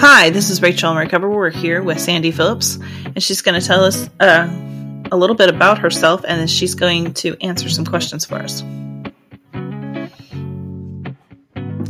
[0.00, 1.28] Hi, this is Rachel Recover.
[1.28, 4.48] We're here with Sandy Phillips, and she's going to tell us uh,
[5.10, 8.60] a little bit about herself, and then she's going to answer some questions for us.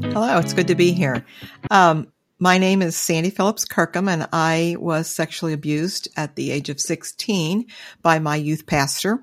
[0.04, 1.26] Hello, it's good to be here.
[1.70, 6.70] Um, my name is Sandy Phillips Kirkham, and I was sexually abused at the age
[6.70, 7.66] of 16
[8.00, 9.22] by my youth pastor.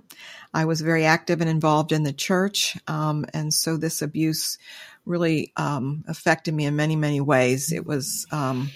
[0.54, 4.59] I was very active and involved in the church, um, and so this abuse
[5.06, 7.72] really um, affected me in many, many ways.
[7.72, 8.70] It was um,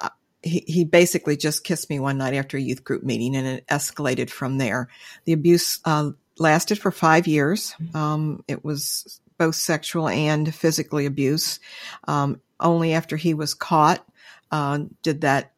[0.00, 0.10] uh,
[0.42, 3.66] he, he basically just kissed me one night after a youth group meeting, and it
[3.66, 4.88] escalated from there.
[5.24, 7.74] The abuse uh, lasted for five years.
[7.94, 11.60] Um, it was both sexual and physically abuse.
[12.06, 14.06] Um, only after he was caught
[14.50, 15.52] uh, did that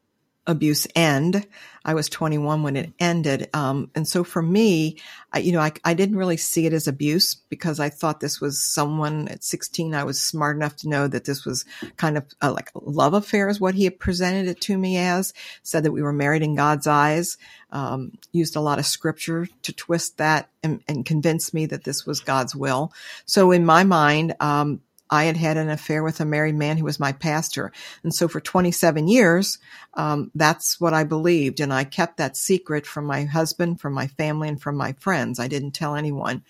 [0.47, 1.47] abuse end.
[1.87, 3.49] I was 21 when it ended.
[3.53, 4.99] Um, and so for me,
[5.33, 8.41] I, you know, I, I didn't really see it as abuse because I thought this
[8.41, 9.95] was someone at 16.
[9.95, 11.65] I was smart enough to know that this was
[11.97, 14.97] kind of a, like a love affair is what he had presented it to me
[14.97, 17.37] as, said that we were married in God's eyes,
[17.71, 22.07] um, used a lot of scripture to twist that and, and convince me that this
[22.07, 22.93] was God's will.
[23.27, 26.85] So in my mind, um, I had had an affair with a married man who
[26.85, 27.73] was my pastor.
[28.03, 29.59] And so for 27 years,
[29.95, 31.61] um, that's what I believed.
[31.61, 35.39] And I kept that secret from my husband, from my family, and from my friends.
[35.39, 36.43] I didn't tell anyone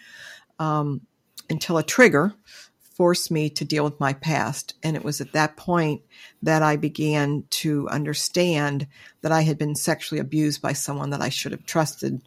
[0.58, 1.00] um,
[1.50, 2.34] until a trigger
[2.94, 4.74] forced me to deal with my past.
[4.82, 6.02] And it was at that point
[6.42, 8.86] that I began to understand
[9.22, 12.22] that I had been sexually abused by someone that I should have trusted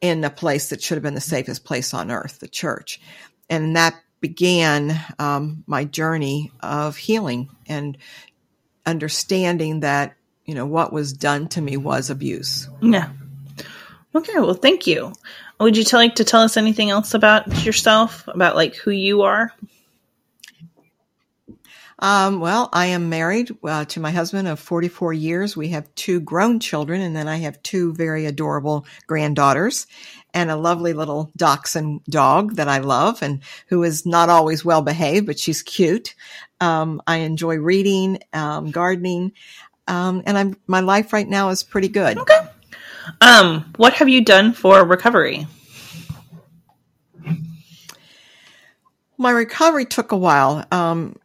[0.00, 3.00] in a place that should have been the safest place on earth, the church.
[3.50, 3.94] And that
[4.24, 7.98] began um, my journey of healing and
[8.86, 10.16] understanding that
[10.46, 12.66] you know what was done to me was abuse.
[12.80, 13.10] Yeah.
[14.14, 14.32] Okay.
[14.40, 15.12] Well, thank you.
[15.60, 19.52] Would you like to tell us anything else about yourself, about like who you are?
[21.98, 25.54] Um, well, I am married uh, to my husband of 44 years.
[25.54, 29.86] We have two grown children, and then I have two very adorable granddaughters
[30.34, 34.82] and a lovely little dachshund dog that I love and who is not always well
[34.82, 36.14] behaved, but she's cute.
[36.60, 39.32] Um, I enjoy reading, um, gardening,
[39.86, 42.18] um, and I'm my life right now is pretty good.
[42.18, 42.40] Okay.
[43.20, 45.46] Um, what have you done for recovery?
[49.16, 50.64] My recovery took a while.
[50.72, 51.16] Um,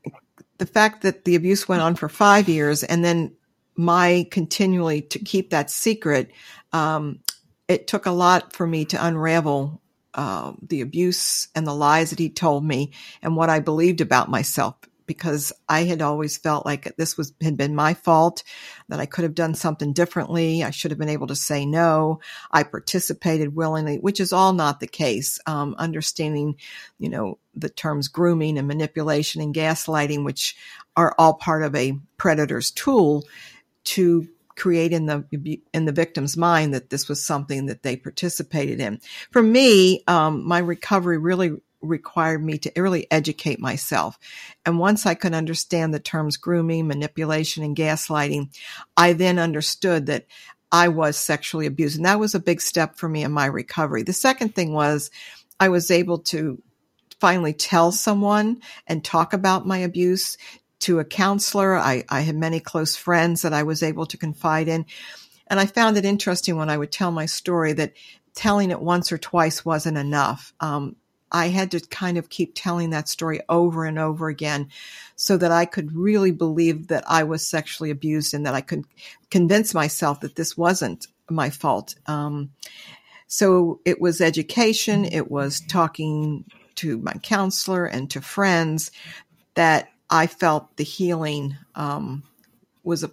[0.59, 3.34] the fact that the abuse went on for five years and then
[3.76, 6.30] my continually to keep that secret,
[6.74, 7.20] um,
[7.69, 9.81] it took a lot for me to unravel
[10.16, 12.91] uh, the abuse and the lies that he told me
[13.22, 14.75] and what I believed about myself
[15.06, 18.44] because I had always felt like this was had been my fault,
[18.90, 20.63] that I could have done something differently.
[20.63, 22.19] I should have been able to say no.
[22.52, 25.40] I participated willingly, which is all not the case.
[25.47, 26.58] Um, understanding,
[27.00, 30.56] you know, the terms grooming and manipulation and gaslighting, which
[30.96, 33.25] are all part of a predator's tool
[33.85, 34.28] to
[34.59, 35.25] create in the
[35.74, 39.00] in the victim's mind that this was something that they participated in.
[39.31, 44.20] For me, um, my recovery really required me to really educate myself.
[44.66, 48.50] And once I could understand the terms grooming, manipulation, and gaslighting,
[48.97, 50.25] I then understood that
[50.72, 51.96] I was sexually abused.
[51.97, 54.03] And that was a big step for me in my recovery.
[54.03, 55.09] The second thing was
[55.59, 56.62] I was able to
[57.20, 60.38] finally tell someone and talk about my abuse
[60.79, 61.78] to a counselor.
[61.78, 64.85] I, I had many close friends that I was able to confide in.
[65.47, 67.94] And I found it interesting when I would tell my story that
[68.35, 70.53] telling it once or twice wasn't enough.
[70.59, 70.95] Um,
[71.31, 74.69] I had to kind of keep telling that story over and over again
[75.16, 78.85] so that I could really believe that I was sexually abused and that I could
[79.29, 81.96] convince myself that this wasn't my fault.
[82.07, 82.51] Um,
[83.28, 88.90] so it was education, it was talking to my counselor and to friends
[89.53, 92.24] that I felt the healing um,
[92.84, 93.12] was a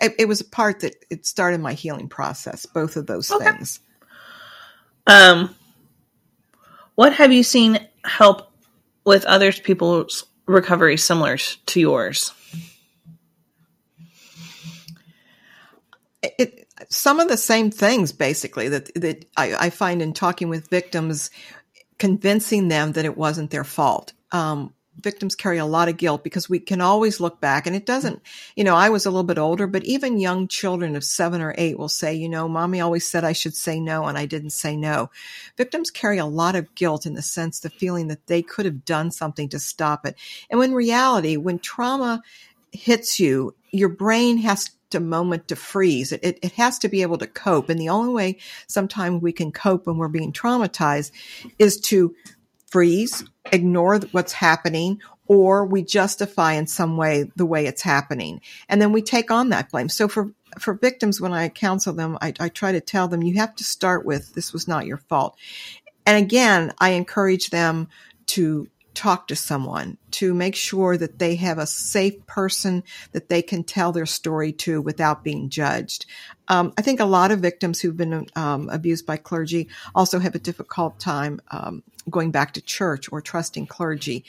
[0.00, 2.66] it, it, was a part that it started my healing process.
[2.66, 3.44] Both of those okay.
[3.44, 3.80] things.
[5.08, 5.54] Um,
[6.94, 8.52] what have you seen help
[9.04, 12.32] with other people's recovery similar to yours?
[16.22, 20.70] It, some of the same things, basically, that that I, I, find in talking with
[20.70, 21.30] victims,
[21.98, 24.12] convincing them that it wasn't their fault.
[24.30, 27.86] Um, victims carry a lot of guilt because we can always look back and it
[27.86, 28.22] doesn't,
[28.56, 31.54] you know, I was a little bit older, but even young children of seven or
[31.56, 34.50] eight will say, you know, mommy always said I should say no and I didn't
[34.50, 35.10] say no.
[35.56, 38.84] Victims carry a lot of guilt in the sense, the feeling that they could have
[38.84, 40.16] done something to stop it.
[40.50, 42.22] And when reality, when trauma
[42.72, 46.12] hits you, your brain has to moment to freeze.
[46.12, 47.68] It, it, it, has to be able to cope.
[47.68, 51.12] And the only way sometimes we can cope when we're being traumatized
[51.58, 52.14] is to
[52.70, 58.40] freeze, ignore what's happening, or we justify in some way the way it's happening.
[58.68, 59.88] And then we take on that blame.
[59.88, 63.34] So for, for victims, when I counsel them, I, I try to tell them you
[63.34, 65.36] have to start with this was not your fault.
[66.06, 67.88] And again, I encourage them
[68.28, 68.68] to
[68.98, 73.62] talk to someone to make sure that they have a safe person that they can
[73.62, 76.04] tell their story to without being judged.
[76.48, 80.34] Um, I think a lot of victims who've been um, abused by clergy also have
[80.34, 84.24] a difficult time um, going back to church or trusting clergy.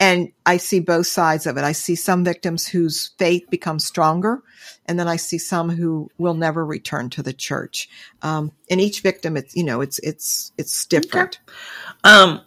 [0.00, 1.64] And I see both sides of it.
[1.64, 4.42] I see some victims whose faith becomes stronger,
[4.86, 7.90] and then I see some who will never return to the church.
[8.22, 11.40] Um, and each victim, it's you know, it's it's it's different.
[12.04, 12.38] Okay.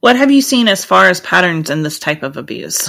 [0.00, 2.88] What have you seen as far as patterns in this type of abuse?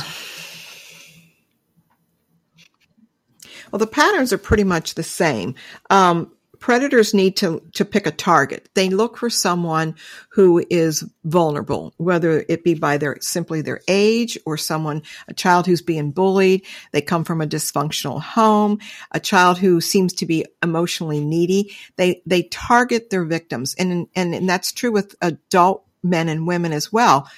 [3.70, 5.56] Well, the patterns are pretty much the same.
[5.90, 8.70] Um, predators need to, to pick a target.
[8.76, 9.96] They look for someone
[10.32, 15.66] who is vulnerable, whether it be by their, simply their age or someone, a child
[15.66, 16.66] who's being bullied.
[16.94, 18.80] They come from a dysfunctional home,
[19.12, 21.76] a child who seems to be emotionally needy.
[21.98, 23.76] They, they target their victims.
[23.78, 27.30] And, and, and that's true with adult men and women as well.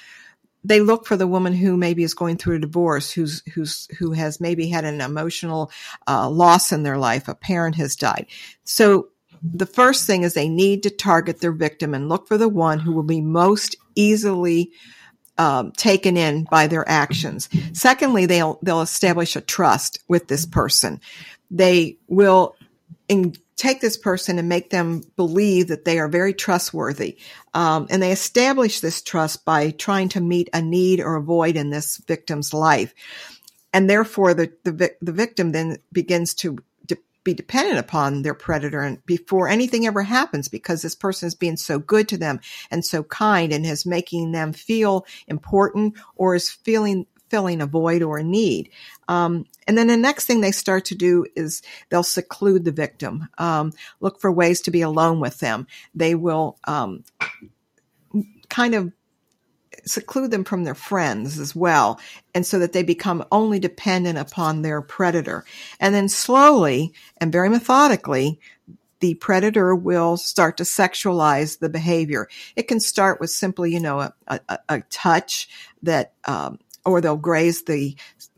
[0.66, 4.12] They look for the woman who maybe is going through a divorce, who's who's who
[4.12, 5.70] has maybe had an emotional
[6.06, 7.28] uh, loss in their life.
[7.28, 8.26] A parent has died.
[8.64, 9.08] So
[9.42, 12.78] the first thing is they need to target their victim and look for the one
[12.78, 14.72] who will be most easily
[15.36, 17.48] um, taken in by their actions.
[17.72, 21.00] Secondly, they'll they'll establish a trust with this person.
[21.50, 22.56] They will
[23.08, 27.18] in, take this person and make them believe that they are very trustworthy.
[27.52, 31.56] Um, and they establish this trust by trying to meet a need or a void
[31.56, 32.94] in this victim's life.
[33.72, 38.80] And therefore, the, the, the victim then begins to de- be dependent upon their predator
[38.80, 42.40] and before anything ever happens because this person is being so good to them
[42.70, 48.00] and so kind and is making them feel important or is feeling filling a void
[48.00, 48.70] or a need.
[49.08, 53.28] Um, and then the next thing they start to do is they'll seclude the victim,
[53.38, 55.66] um, look for ways to be alone with them.
[55.96, 57.02] They will um,
[58.48, 58.92] kind of
[59.84, 61.98] seclude them from their friends as well,
[62.36, 65.44] and so that they become only dependent upon their predator.
[65.80, 68.38] And then slowly and very methodically,
[69.00, 72.28] the predator will start to sexualize the behavior.
[72.54, 75.48] It can start with simply, you know, a, a, a touch
[75.82, 77.96] that um, or they'll graze the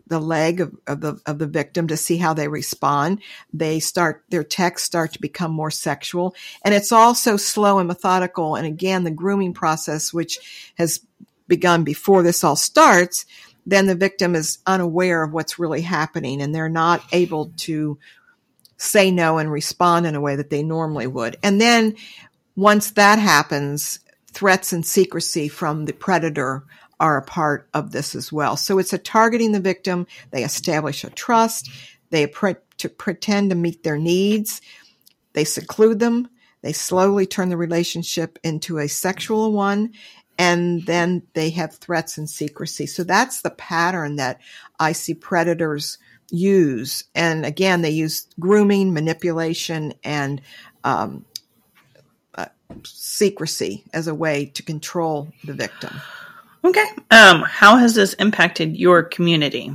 [0.09, 3.21] the leg of, of, the of the victim to see how they respond.
[3.53, 8.55] They start their texts start to become more sexual, and it's also slow and methodical.
[8.57, 11.01] And again, the grooming process, which has
[11.49, 13.27] begun before this all starts,
[13.67, 17.99] then the victim is unaware of what's really happening, and they're not able to
[18.77, 21.37] say no and respond in a way that they normally would.
[21.43, 21.97] And then
[22.55, 26.63] once that happens, threats and secrecy from the predator
[26.99, 28.57] are a part of this as well.
[28.57, 30.07] So it's a targeting the victim.
[30.31, 31.71] They establish a trust.
[32.11, 34.61] They pre- to pretend to meet their needs.
[35.33, 36.29] They seclude them.
[36.63, 39.93] They slowly turn the relationship into a sexual one.
[40.39, 42.87] And then they have threats and secrecy.
[42.87, 44.41] So that's the pattern that
[44.79, 45.99] I see predators
[46.31, 47.05] use.
[47.15, 50.43] And again, they use grooming, manipulation, and
[50.85, 51.25] um,
[52.35, 52.47] uh,
[52.85, 56.01] secrecy as a way to control the victim.
[56.65, 56.87] Okay.
[57.11, 59.73] Um, how has this impacted your community?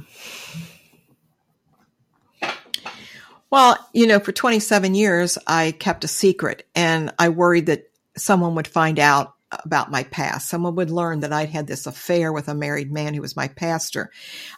[3.50, 8.56] Well, you know, for 27 years, I kept a secret and I worried that someone
[8.56, 10.50] would find out about my past.
[10.50, 13.50] Someone would learn that I'd had this affair with a married man who was my
[13.50, 14.10] pastor.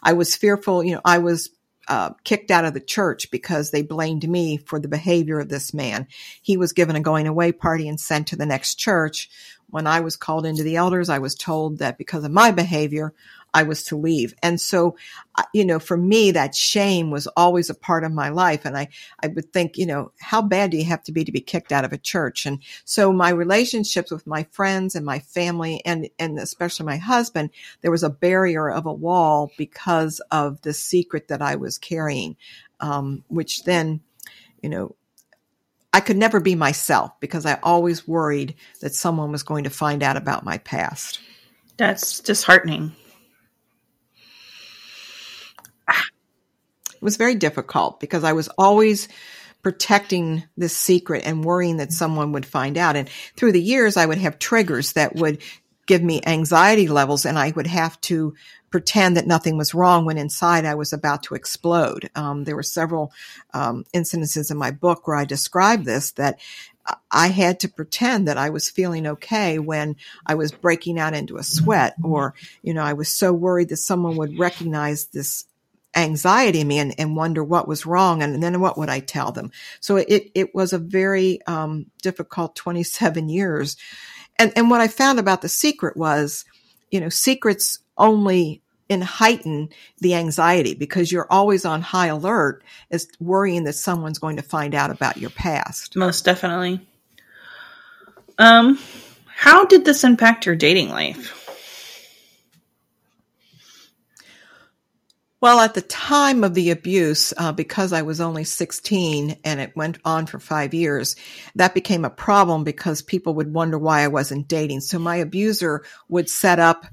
[0.02, 1.50] I was fearful, you know, I was
[1.88, 5.74] uh, kicked out of the church because they blamed me for the behavior of this
[5.74, 6.06] man.
[6.40, 9.28] He was given a going away party and sent to the next church
[9.70, 13.12] when I was called into the elders, I was told that because of my behavior,
[13.54, 14.34] I was to leave.
[14.42, 14.96] And so,
[15.52, 18.64] you know, for me, that shame was always a part of my life.
[18.64, 18.88] And I,
[19.22, 21.70] I would think, you know, how bad do you have to be to be kicked
[21.70, 22.46] out of a church?
[22.46, 27.50] And so my relationships with my friends and my family and, and especially my husband,
[27.80, 32.36] there was a barrier of a wall because of the secret that I was carrying,
[32.80, 34.00] um, which then,
[34.62, 34.96] you know,
[35.94, 40.02] I could never be myself because I always worried that someone was going to find
[40.02, 41.20] out about my past.
[41.76, 42.96] That's disheartening.
[45.88, 49.06] It was very difficult because I was always
[49.62, 52.96] protecting this secret and worrying that someone would find out.
[52.96, 55.42] And through the years, I would have triggers that would
[55.86, 58.34] give me anxiety levels and I would have to
[58.70, 62.10] pretend that nothing was wrong when inside I was about to explode.
[62.16, 63.12] Um, there were several
[63.52, 66.40] um, incidences in my book where I described this that
[67.10, 71.36] I had to pretend that I was feeling okay when I was breaking out into
[71.36, 75.44] a sweat or, you know, I was so worried that someone would recognize this
[75.96, 78.22] anxiety in me and, and wonder what was wrong.
[78.22, 79.52] And then what would I tell them?
[79.80, 83.76] So it, it was a very, um, difficult 27 years.
[84.38, 86.44] And, and what I found about the secret was,
[86.90, 89.68] you know, secrets only and heighten
[90.00, 94.74] the anxiety because you're always on high alert as worrying that someone's going to find
[94.74, 95.96] out about your past.
[95.96, 96.86] Most definitely.
[98.38, 98.78] Um,
[99.26, 101.43] how did this impact your dating life?
[105.44, 109.76] Well, at the time of the abuse, uh, because I was only 16 and it
[109.76, 111.16] went on for five years,
[111.54, 114.80] that became a problem because people would wonder why I wasn't dating.
[114.80, 116.86] So my abuser would set up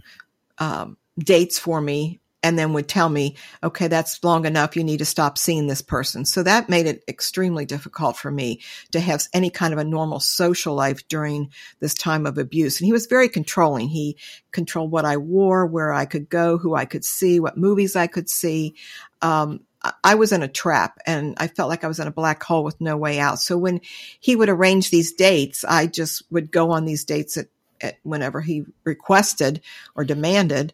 [0.57, 4.75] um, dates for me and then would tell me, okay, that's long enough.
[4.75, 6.25] You need to stop seeing this person.
[6.25, 10.19] So that made it extremely difficult for me to have any kind of a normal
[10.19, 12.79] social life during this time of abuse.
[12.79, 13.89] And he was very controlling.
[13.89, 14.17] He
[14.51, 18.07] controlled what I wore, where I could go, who I could see, what movies I
[18.07, 18.75] could see.
[19.21, 19.61] Um,
[20.03, 22.63] I was in a trap and I felt like I was in a black hole
[22.63, 23.39] with no way out.
[23.39, 23.81] So when
[24.19, 27.47] he would arrange these dates, I just would go on these dates at,
[27.81, 29.61] at whenever he requested
[29.95, 30.73] or demanded.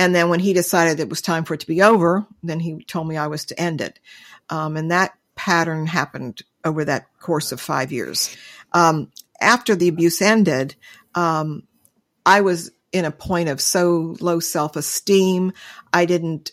[0.00, 2.82] And then when he decided it was time for it to be over, then he
[2.84, 3.98] told me I was to end it.
[4.48, 8.34] Um, and that pattern happened over that course of five years.
[8.72, 10.74] Um, after the abuse ended,
[11.14, 11.64] um,
[12.24, 15.52] I was in a point of so low self esteem.
[15.92, 16.52] I didn't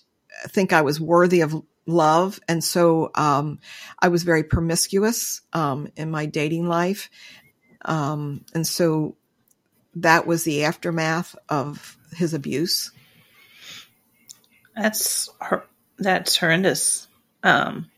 [0.49, 2.41] think I was worthy of love.
[2.49, 3.59] And so um,
[3.97, 7.09] I was very promiscuous um, in my dating life.
[7.85, 9.15] Um, and so
[9.95, 12.91] that was the aftermath of his abuse.
[14.77, 15.29] That's
[15.97, 17.07] that's horrendous.
[17.43, 17.89] Um,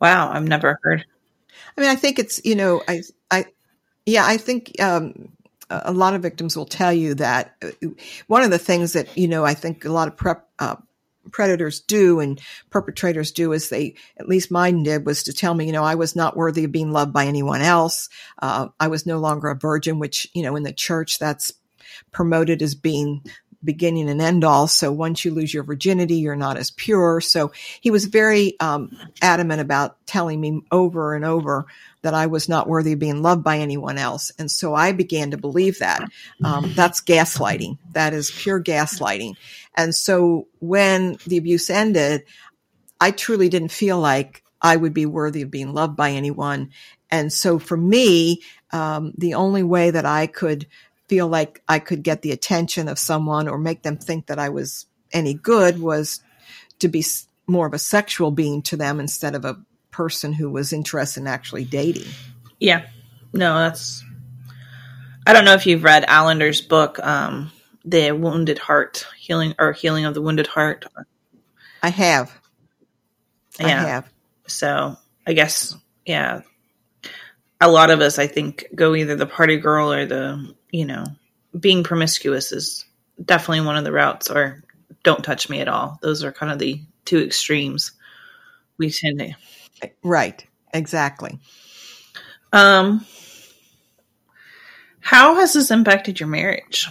[0.00, 1.04] wow, I've never heard.
[1.76, 3.46] I mean, I think it's you know, I I
[4.06, 5.32] yeah, I think um,
[5.68, 7.88] a lot of victims will tell you that uh,
[8.26, 10.48] one of the things that you know, I think a lot of prep.
[10.58, 10.76] Uh,
[11.30, 12.40] predators do and
[12.70, 15.94] perpetrators do is they at least mine did was to tell me you know i
[15.94, 18.08] was not worthy of being loved by anyone else
[18.40, 21.52] uh, i was no longer a virgin which you know in the church that's
[22.12, 23.22] promoted as being
[23.62, 24.68] beginning and end all.
[24.68, 27.20] So once you lose your virginity, you're not as pure.
[27.20, 31.66] So he was very um, adamant about telling me over and over
[32.02, 34.30] that I was not worthy of being loved by anyone else.
[34.38, 36.08] And so I began to believe that.
[36.44, 37.78] Um, that's gaslighting.
[37.92, 39.34] That is pure gaslighting.
[39.76, 42.24] And so when the abuse ended,
[43.00, 46.70] I truly didn't feel like I would be worthy of being loved by anyone.
[47.10, 50.66] And so for me, um, the only way that I could
[51.08, 54.50] feel like I could get the attention of someone or make them think that I
[54.50, 56.20] was any good was
[56.80, 57.04] to be
[57.46, 59.58] more of a sexual being to them instead of a
[59.90, 62.08] person who was interested in actually dating.
[62.60, 62.86] Yeah.
[63.32, 64.04] No, that's.
[65.26, 67.50] I don't know if you've read Allender's book, um,
[67.84, 70.86] The Wounded Heart, Healing or Healing of the Wounded Heart.
[71.82, 72.32] I have.
[73.58, 73.66] Yeah.
[73.66, 74.08] I have.
[74.46, 74.96] So
[75.26, 76.42] I guess, yeah.
[77.60, 81.04] A lot of us, I think, go either the party girl or the you know,
[81.58, 82.84] being promiscuous is
[83.22, 84.62] definitely one of the routes, or
[85.02, 85.98] don't touch me at all.
[86.02, 87.92] Those are kind of the two extremes
[88.76, 89.88] we tend to.
[90.02, 90.44] Right.
[90.72, 91.38] Exactly.
[92.52, 93.06] Um,
[95.00, 96.88] how has this impacted your marriage?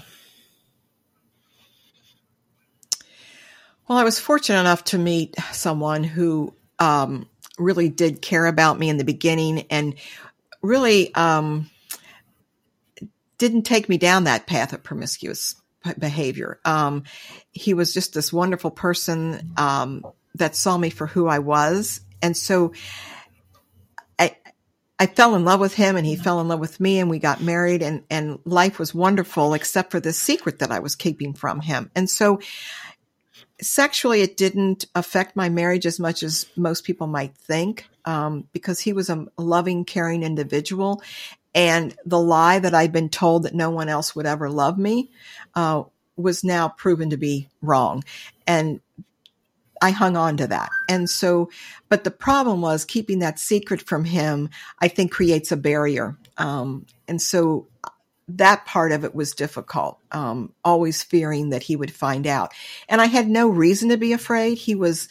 [3.87, 8.89] Well, I was fortunate enough to meet someone who um, really did care about me
[8.89, 9.95] in the beginning and
[10.61, 11.69] really um,
[13.37, 15.55] didn't take me down that path of promiscuous
[15.97, 16.59] behavior.
[16.65, 17.03] Um,
[17.51, 22.35] he was just this wonderful person um, that saw me for who I was, and
[22.35, 22.73] so
[24.17, 24.35] I
[24.99, 27.19] I fell in love with him, and he fell in love with me, and we
[27.19, 31.33] got married, and and life was wonderful, except for this secret that I was keeping
[31.33, 32.39] from him, and so.
[33.59, 38.79] Sexually, it didn't affect my marriage as much as most people might think, um, because
[38.79, 41.01] he was a loving, caring individual,
[41.57, 45.09] and the lie that I'd been told that no one else would ever love me
[45.55, 45.83] uh,
[46.15, 48.03] was now proven to be wrong.
[48.45, 48.79] And
[49.81, 50.69] I hung on to that.
[50.87, 51.49] And so,
[51.89, 56.15] but the problem was keeping that secret from him, I think creates a barrier.
[56.37, 57.67] Um, and so
[58.27, 62.53] that part of it was difficult, um, always fearing that he would find out.
[62.87, 64.59] And I had no reason to be afraid.
[64.59, 65.09] He was,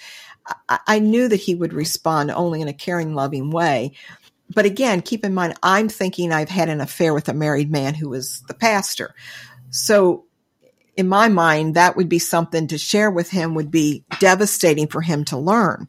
[0.69, 3.95] I, I knew that he would respond only in a caring, loving way
[4.55, 7.95] but again, keep in mind, I'm thinking I've had an affair with a married man
[7.95, 9.15] who was the pastor.
[9.71, 10.25] So
[10.97, 15.03] in my mind, that would be something to share with him would be devastating for
[15.03, 15.88] him to learn.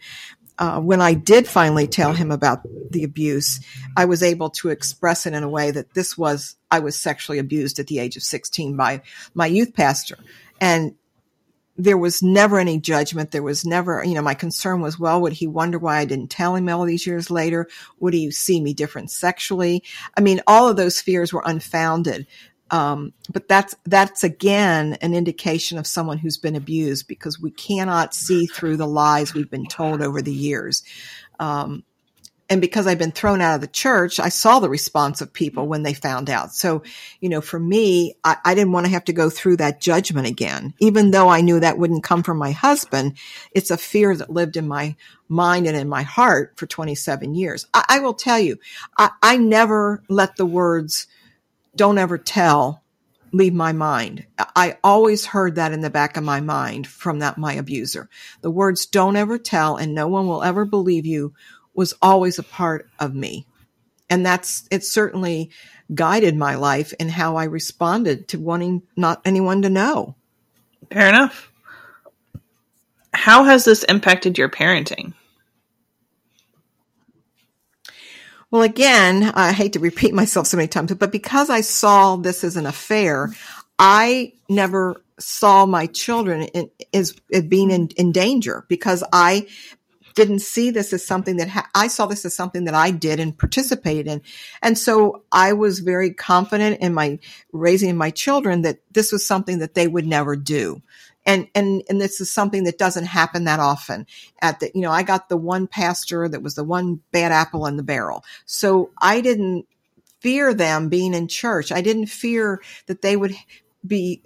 [0.60, 2.62] Uh, when I did finally tell him about
[2.92, 3.60] the abuse,
[3.96, 7.38] I was able to express it in a way that this was, I was sexually
[7.38, 9.04] abused at the age of 16 by
[9.36, 10.18] my youth pastor.
[10.60, 10.96] And
[11.78, 13.32] there was never any judgment.
[13.32, 16.32] There was never, you know, my concern was, well, would he wonder why I didn't
[16.32, 17.68] tell him all these years later?
[18.00, 19.84] Would he see me different sexually?
[20.18, 22.26] I mean, all of those fears were unfounded.
[22.70, 28.14] Um, but that's that's again an indication of someone who's been abused because we cannot
[28.14, 30.84] see through the lies we've been told over the years.
[31.40, 31.86] Um,
[32.50, 35.68] and because I've been thrown out of the church, I saw the response of people
[35.68, 36.54] when they found out.
[36.54, 36.84] So,
[37.20, 40.28] you know, for me, I, I, didn't want to have to go through that judgment
[40.28, 43.18] again, even though I knew that wouldn't come from my husband.
[43.52, 44.96] It's a fear that lived in my
[45.28, 47.68] mind and in my heart for 27 years.
[47.74, 48.58] I, I will tell you,
[48.98, 51.08] I, I never let the words
[51.76, 52.82] don't ever tell
[53.34, 54.26] leave my mind.
[54.56, 58.10] I always heard that in the back of my mind from that my abuser.
[58.42, 61.34] The words don't ever tell and no one will ever believe you
[61.78, 63.46] was always a part of me.
[64.10, 65.52] And that's it certainly
[65.94, 70.16] guided my life and how I responded to wanting not anyone to know.
[70.92, 71.52] Fair enough.
[73.14, 75.14] How has this impacted your parenting?
[78.50, 82.44] Well, again, I hate to repeat myself so many times, but because I saw this
[82.44, 83.34] as an affair,
[83.78, 89.48] I never saw my children in, as, as being in, in danger because I
[90.18, 93.20] didn't see this as something that ha- I saw this as something that I did
[93.20, 94.24] and participated in.
[94.64, 97.20] And so I was very confident in my
[97.54, 100.82] raising my children that this was something that they would never do.
[101.24, 104.08] And and and this is something that doesn't happen that often.
[104.42, 107.68] At the you know i got the one pastor that was the one bad apple
[107.68, 108.26] in the barrel.
[108.48, 109.68] So i didn't
[110.20, 111.72] fear them being in church.
[111.72, 113.36] I didn't fear that they would
[113.86, 114.24] be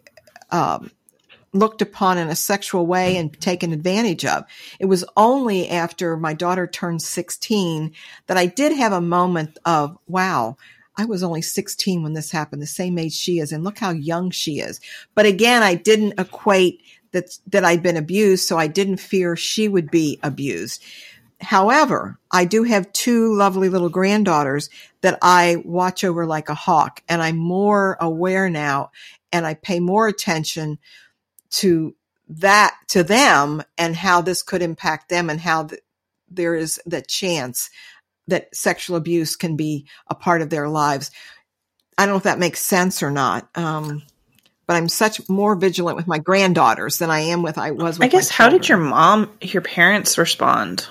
[0.51, 0.89] um,
[1.53, 4.45] looked upon in a sexual way and taken advantage of.
[4.79, 7.93] It was only after my daughter turned 16
[8.27, 10.57] that I did have a moment of, wow,
[10.97, 13.91] I was only 16 when this happened, the same age she is, and look how
[13.91, 14.79] young she is.
[15.15, 16.81] But again, I didn't equate
[17.11, 20.83] that, that I'd been abused, so I didn't fear she would be abused.
[21.41, 24.69] However, I do have two lovely little granddaughters
[25.01, 28.91] that I watch over like a hawk, and I'm more aware now
[29.31, 30.77] and I pay more attention
[31.51, 31.95] to
[32.27, 35.79] that, to them and how this could impact them and how the,
[36.29, 37.69] there is the chance
[38.27, 41.11] that sexual abuse can be a part of their lives.
[41.97, 43.49] I don't know if that makes sense or not.
[43.55, 44.03] Um,
[44.65, 47.99] but I'm such more vigilant with my granddaughters than I am with I was.
[47.99, 50.87] With I guess how did your mom, your parents respond?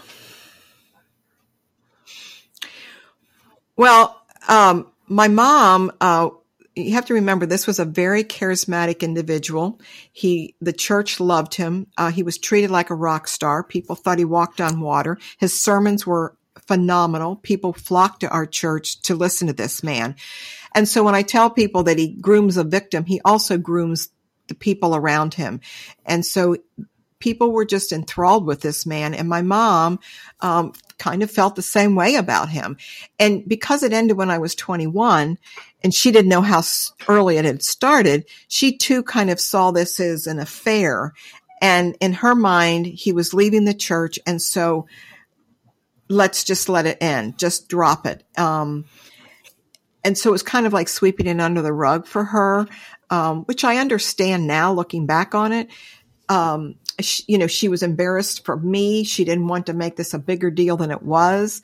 [3.76, 5.92] Well, um, my mom.
[5.98, 6.28] Uh,
[6.76, 9.80] you have to remember this was a very charismatic individual.
[10.12, 11.88] He, the church loved him.
[11.96, 13.62] Uh, he was treated like a rock star.
[13.64, 15.18] People thought he walked on water.
[15.38, 17.36] His sermons were phenomenal.
[17.36, 20.14] People flocked to our church to listen to this man.
[20.74, 24.10] And so when I tell people that he grooms a victim, he also grooms
[24.46, 25.60] the people around him.
[26.04, 26.56] And so
[27.20, 29.14] people were just enthralled with this man.
[29.14, 30.00] And my mom,
[30.40, 32.76] um, kind of felt the same way about him.
[33.18, 35.38] And because it ended when I was 21
[35.82, 36.62] and she didn't know how
[37.08, 41.14] early it had started, she too kind of saw this as an affair.
[41.62, 44.18] And in her mind, he was leaving the church.
[44.26, 44.86] And so
[46.08, 48.22] let's just let it end, just drop it.
[48.36, 48.84] Um,
[50.04, 52.66] and so it was kind of like sweeping it under the rug for her,
[53.10, 55.68] um, which I understand now looking back on it.
[56.28, 59.04] Um, she, you know, she was embarrassed for me.
[59.04, 61.62] She didn't want to make this a bigger deal than it was.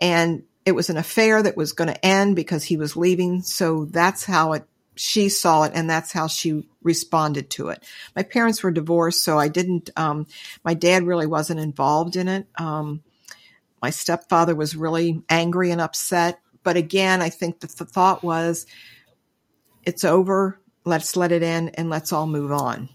[0.00, 3.42] And it was an affair that was going to end because he was leaving.
[3.42, 7.84] So that's how it, she saw it and that's how she responded to it.
[8.14, 10.26] My parents were divorced, so I didn't, um,
[10.64, 12.46] my dad really wasn't involved in it.
[12.56, 13.02] Um,
[13.80, 18.66] my stepfather was really angry and upset but again, I think that the thought was,
[19.84, 20.58] it's over.
[20.84, 22.88] Let's let it in and let's all move on.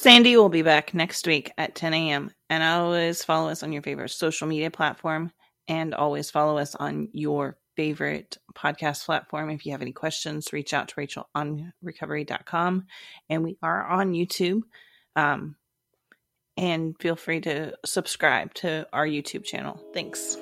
[0.00, 2.30] Sandy will be back next week at 10 a.m.
[2.48, 5.30] And always follow us on your favorite social media platform
[5.68, 9.50] and always follow us on your favorite podcast platform.
[9.50, 12.86] If you have any questions, reach out to Rachel on recovery.com.
[13.28, 14.62] And we are on YouTube.
[15.16, 15.56] Um,
[16.56, 19.84] and feel free to subscribe to our YouTube channel.
[19.92, 20.38] Thanks.